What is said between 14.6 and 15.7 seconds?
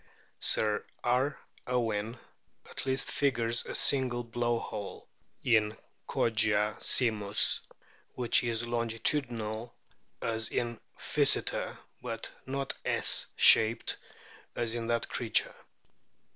in that creature.